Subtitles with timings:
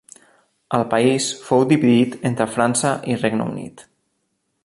[0.77, 3.85] El país fou dividit entre França i Regne Unit.